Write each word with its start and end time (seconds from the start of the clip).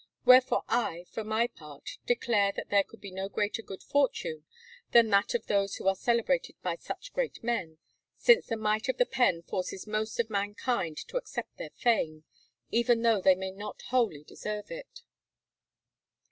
Wherefore 0.25 0.63
I, 0.67 1.05
for 1.11 1.23
my 1.23 1.45
part, 1.45 1.99
declare 2.07 2.51
that 2.53 2.69
there 2.71 2.83
could 2.83 3.01
be 3.01 3.11
no 3.11 3.29
greater 3.29 3.61
good 3.61 3.83
fortune 3.83 4.45
than 4.93 5.11
that 5.11 5.35
of 5.35 5.45
those 5.45 5.75
who 5.75 5.87
are 5.87 5.93
celebrated 5.93 6.59
by 6.63 6.77
such 6.77 7.13
great 7.13 7.43
men, 7.43 7.77
since 8.17 8.47
the 8.47 8.57
might 8.57 8.89
of 8.89 8.97
the 8.97 9.05
pen 9.05 9.43
forces 9.43 9.85
most 9.85 10.19
of 10.19 10.27
mankind 10.31 10.97
to 11.09 11.17
accept 11.17 11.55
their 11.57 11.69
fame, 11.69 12.23
even 12.71 13.03
though 13.03 13.21
they 13.21 13.35
may 13.35 13.51
not 13.51 13.83
wholly 13.89 14.23
deserve 14.23 14.71
it. 14.71 15.03